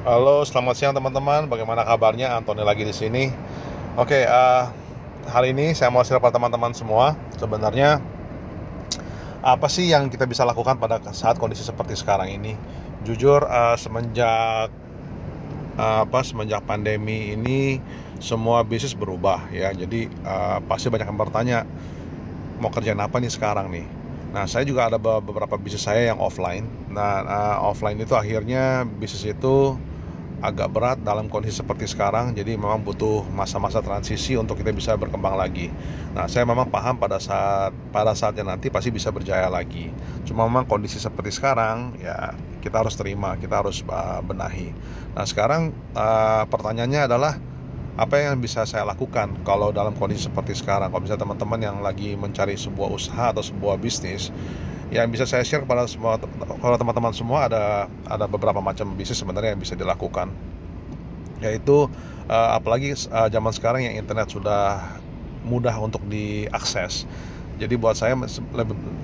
[0.00, 1.44] Halo, selamat siang teman-teman.
[1.44, 2.32] Bagaimana kabarnya?
[2.32, 3.28] Antoni lagi di sini.
[4.00, 4.64] Oke, uh,
[5.28, 7.12] hari ini saya mau share pada teman-teman semua.
[7.36, 8.00] Sebenarnya
[9.44, 12.56] apa sih yang kita bisa lakukan pada saat kondisi seperti sekarang ini?
[13.04, 14.72] Jujur, uh, semenjak
[15.76, 17.76] uh, apa semenjak pandemi ini
[18.24, 19.68] semua bisnis berubah ya.
[19.76, 21.58] Jadi uh, pasti banyak yang bertanya
[22.56, 23.84] mau kerjaan apa nih sekarang nih.
[24.32, 26.64] Nah, saya juga ada beberapa bisnis saya yang offline.
[26.88, 29.76] Nah, uh, offline itu akhirnya bisnis itu
[30.40, 35.36] agak berat dalam kondisi seperti sekarang jadi memang butuh masa-masa transisi untuk kita bisa berkembang
[35.36, 35.68] lagi.
[36.16, 39.92] Nah saya memang paham pada saat pada saatnya nanti pasti bisa berjaya lagi.
[40.24, 42.32] Cuma memang kondisi seperti sekarang ya
[42.64, 44.72] kita harus terima kita harus uh, benahi.
[45.12, 47.36] Nah sekarang uh, pertanyaannya adalah
[48.00, 50.88] apa yang bisa saya lakukan kalau dalam kondisi seperti sekarang?
[50.88, 54.32] Kalau misalnya teman-teman yang lagi mencari sebuah usaha atau sebuah bisnis
[54.88, 56.16] yang bisa saya share kepada semua
[56.58, 60.32] kalau teman-teman semua ada ada beberapa macam bisnis sebenarnya yang bisa dilakukan.
[61.44, 61.92] Yaitu
[62.32, 64.80] uh, apalagi uh, zaman sekarang yang internet sudah
[65.44, 67.04] mudah untuk diakses
[67.60, 68.16] jadi buat saya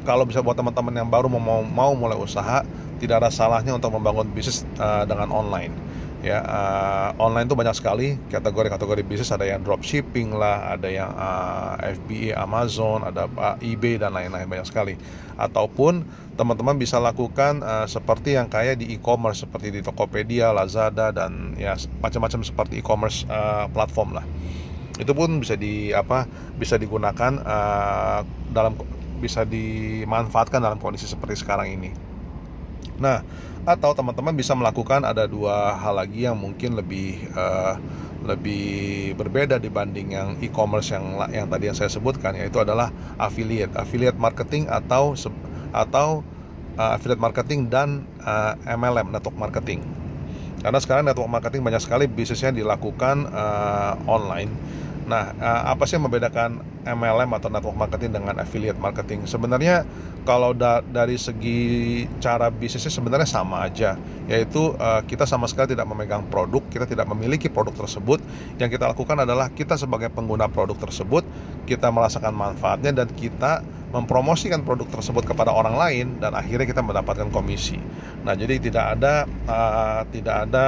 [0.09, 2.65] kalau bisa buat teman-teman yang baru mau mau mulai usaha
[2.97, 5.77] tidak ada salahnya untuk membangun bisnis uh, dengan online.
[6.25, 9.29] Ya uh, online tuh banyak sekali kategori-kategori bisnis.
[9.29, 14.65] Ada yang dropshipping lah ada yang uh, FBA Amazon ada uh, eBay dan lain-lain banyak
[14.65, 14.97] sekali.
[15.37, 16.09] Ataupun
[16.41, 21.77] teman-teman bisa lakukan uh, seperti yang kayak di e-commerce seperti di Tokopedia Lazada dan ya
[22.01, 24.25] macam-macam seperti e-commerce uh, platform lah
[24.97, 26.25] itu pun bisa di apa
[26.57, 28.21] bisa digunakan uh,
[28.53, 28.77] dalam
[29.21, 31.91] bisa dimanfaatkan dalam kondisi seperti sekarang ini
[32.97, 33.21] Nah,
[33.69, 37.77] atau teman-teman bisa melakukan ada dua hal lagi yang mungkin lebih uh,
[38.25, 44.17] lebih berbeda dibanding yang e-commerce yang yang tadi yang saya sebutkan yaitu adalah affiliate, affiliate
[44.17, 45.13] marketing atau
[45.75, 46.25] atau
[46.81, 49.85] uh, affiliate marketing dan uh, MLM network marketing.
[50.61, 54.51] Karena sekarang network marketing banyak sekali bisnisnya dilakukan uh, online
[55.07, 59.23] Nah, eh, apa sih yang membedakan MLM atau network marketing dengan affiliate marketing?
[59.31, 59.87] Sebenarnya
[60.27, 63.95] kalau da dari segi cara bisnisnya sebenarnya sama aja,
[64.27, 68.19] yaitu uh, kita sama sekali tidak memegang produk, kita tidak memiliki produk tersebut.
[68.59, 71.23] Yang kita lakukan adalah kita sebagai pengguna produk tersebut,
[71.71, 73.63] kita merasakan manfaatnya dan kita
[73.97, 77.81] mempromosikan produk tersebut kepada orang lain dan akhirnya kita mendapatkan komisi.
[78.29, 80.67] Nah, jadi tidak ada uh, tidak ada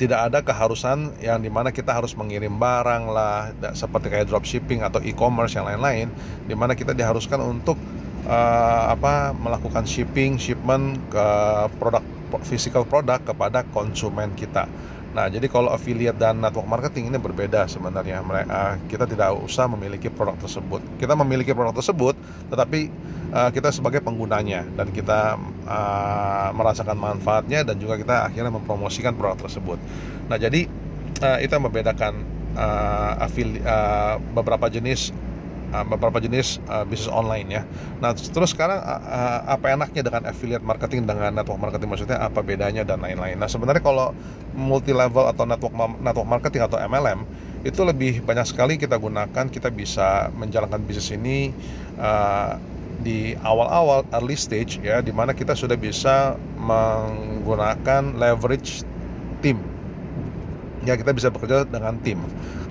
[0.00, 4.98] tidak ada keharusan yang di mana kita harus mengirim barang lah seperti kayak dropshipping atau
[5.04, 6.08] e-commerce yang lain-lain
[6.48, 7.76] di mana kita diharuskan untuk
[8.24, 11.26] uh, apa melakukan shipping shipment ke
[11.76, 12.00] produk
[12.48, 14.64] physical produk kepada konsumen kita
[15.10, 18.22] Nah, jadi kalau affiliate dan network marketing ini berbeda sebenarnya.
[18.22, 20.78] Mereka kita tidak usah memiliki produk tersebut.
[21.02, 22.14] Kita memiliki produk tersebut,
[22.46, 22.80] tetapi
[23.34, 25.34] uh, kita sebagai penggunanya dan kita
[25.66, 29.82] uh, merasakan manfaatnya dan juga kita akhirnya mempromosikan produk tersebut.
[30.30, 30.70] Nah, jadi
[31.26, 32.14] uh, itu membedakan
[32.54, 35.10] uh, uh, beberapa jenis
[35.72, 37.62] uh, beberapa jenis uh, bisnis online ya.
[38.02, 42.82] Nah terus sekarang uh, apa enaknya dengan affiliate marketing dengan network marketing maksudnya apa bedanya
[42.82, 43.38] dan lain-lain.
[43.38, 44.12] Nah sebenarnya kalau
[44.54, 47.22] multi level atau network network marketing atau MLM
[47.60, 51.52] itu lebih banyak sekali kita gunakan kita bisa menjalankan bisnis ini
[52.00, 52.56] uh,
[53.00, 58.84] di awal-awal early stage ya di mana kita sudah bisa menggunakan leverage
[59.40, 59.69] tim
[60.84, 62.20] ya kita bisa bekerja dengan tim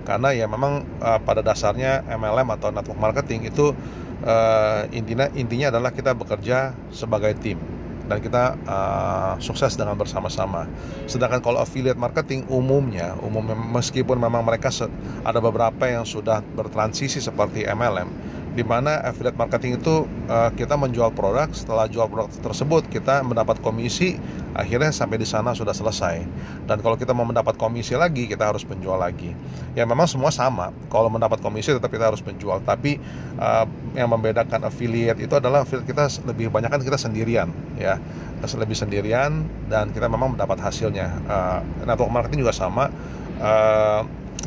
[0.08, 3.78] karena ya memang uh, pada dasarnya MLM atau network marketing itu
[4.26, 7.62] uh, intinya intinya adalah kita bekerja sebagai tim
[8.10, 10.66] dan kita uh, sukses dengan bersama-sama.
[11.06, 14.74] Sedangkan kalau affiliate marketing umumnya, umum meskipun memang mereka
[15.22, 18.10] ada beberapa yang sudah bertransisi seperti MLM,
[18.50, 23.62] di mana affiliate marketing itu uh, kita menjual produk, setelah jual produk tersebut kita mendapat
[23.62, 24.18] komisi,
[24.58, 26.26] akhirnya sampai di sana sudah selesai.
[26.66, 29.38] Dan kalau kita mau mendapat komisi lagi, kita harus menjual lagi.
[29.78, 30.74] Ya memang semua sama.
[30.90, 32.98] Kalau mendapat komisi tetap kita harus menjual, tapi
[33.38, 38.02] uh, yang membedakan affiliate itu adalah affiliate kita lebih banyak kan kita sendirian, ya
[38.40, 41.08] lebih sendirian dan kita memang mendapat hasilnya.
[41.30, 42.90] Uh, network marketing juga sama.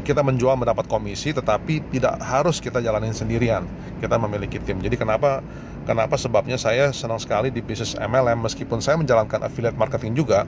[0.02, 3.64] Kita menjual mendapat komisi tetapi tidak harus kita jalanin sendirian.
[4.02, 4.82] Kita memiliki tim.
[4.82, 5.40] Jadi kenapa
[5.86, 10.44] kenapa sebabnya saya senang sekali di bisnis MLM meskipun saya menjalankan affiliate marketing juga.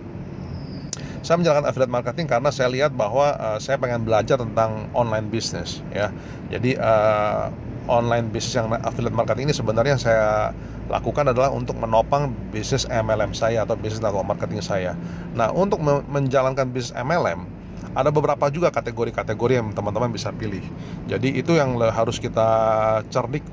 [1.25, 5.81] Saya menjalankan affiliate marketing karena saya lihat bahwa uh, saya pengen belajar tentang online business
[5.95, 6.13] ya.
[6.53, 7.49] Jadi uh,
[7.89, 10.53] online bisnis yang affiliate marketing ini sebenarnya saya
[10.89, 14.93] lakukan adalah untuk menopang bisnis MLM saya atau bisnis network marketing saya.
[15.33, 17.49] Nah, untuk menjalankan bisnis MLM,
[17.93, 20.65] ada beberapa juga kategori-kategori yang teman-teman bisa pilih.
[21.05, 22.49] Jadi itu yang harus kita
[23.13, 23.45] cerdik,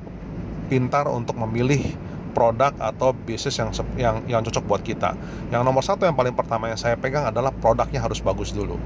[0.71, 1.83] pintar untuk memilih
[2.31, 3.69] produk atau bisnis yang
[3.99, 5.13] yang yang cocok buat kita.
[5.51, 8.79] Yang nomor satu yang paling pertama yang saya pegang adalah produknya harus bagus dulu.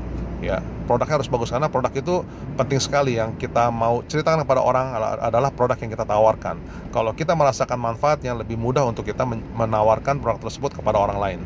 [0.44, 2.21] Ya, produknya harus bagus karena produk itu
[2.59, 6.59] penting sekali yang kita mau ceritakan kepada orang adalah produk yang kita tawarkan.
[6.92, 9.24] Kalau kita merasakan manfaatnya lebih mudah untuk kita
[9.56, 11.42] menawarkan produk tersebut kepada orang lain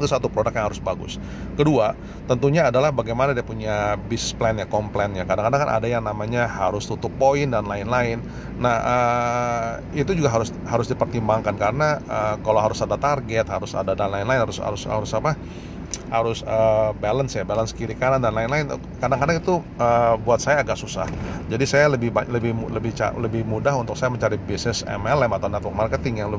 [0.00, 1.20] itu satu produk yang harus bagus.
[1.54, 1.92] Kedua,
[2.24, 5.28] tentunya adalah bagaimana dia punya business plan ya, komplainnya.
[5.28, 8.24] Kadang-kadang kan ada yang namanya harus tutup poin dan lain-lain.
[8.56, 13.92] Nah, uh, itu juga harus harus dipertimbangkan karena uh, kalau harus ada target, harus ada
[13.92, 15.36] dan lain-lain, harus harus harus apa?
[16.10, 18.66] Harus uh, balance ya balance kiri kanan dan lain-lain
[18.98, 21.06] kadang-kadang itu uh, buat saya agak susah
[21.46, 26.22] jadi saya lebih lebih lebih lebih mudah untuk saya mencari bisnis MLM atau network marketing
[26.22, 26.30] yang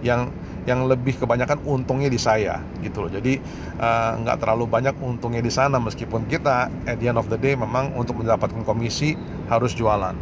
[0.00, 0.20] yang
[0.64, 3.40] yang lebih kebanyakan untungnya di saya gitu loh jadi
[3.80, 7.56] uh, nggak terlalu banyak untungnya di sana meskipun kita at the end of the day
[7.56, 9.16] memang untuk mendapatkan komisi
[9.48, 10.16] harus jualan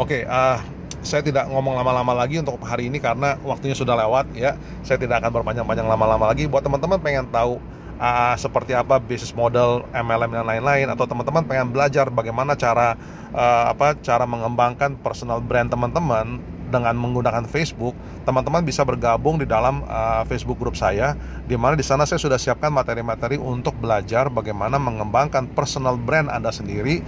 [0.00, 0.60] oke okay, uh,
[1.02, 4.54] saya tidak ngomong lama-lama lagi untuk hari ini karena waktunya sudah lewat ya.
[4.86, 6.46] Saya tidak akan berpanjang-panjang lama-lama lagi.
[6.46, 7.58] Buat teman-teman pengen tahu
[7.98, 12.96] uh, seperti apa bisnis model MLM dan lain-lain atau teman-teman pengen belajar bagaimana cara
[13.32, 16.40] uh, apa cara mengembangkan personal brand teman-teman
[16.72, 17.92] dengan menggunakan Facebook,
[18.24, 21.12] teman-teman bisa bergabung di dalam uh, Facebook grup saya,
[21.44, 26.48] di mana di sana saya sudah siapkan materi-materi untuk belajar bagaimana mengembangkan personal brand Anda
[26.48, 27.04] sendiri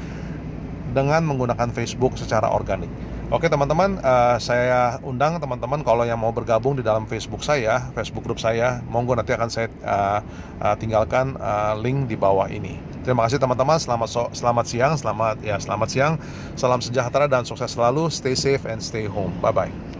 [0.92, 2.92] dengan menggunakan Facebook secara organik.
[3.34, 8.22] Oke teman-teman, uh, saya undang teman-teman kalau yang mau bergabung di dalam Facebook saya, Facebook
[8.22, 10.22] grup saya, monggo nanti akan saya uh,
[10.62, 12.78] uh, tinggalkan uh, link di bawah ini.
[13.02, 16.14] Terima kasih teman-teman, selamat so selamat siang, selamat ya selamat siang,
[16.54, 19.34] salam sejahtera dan sukses selalu, stay safe and stay home.
[19.42, 19.93] Bye bye.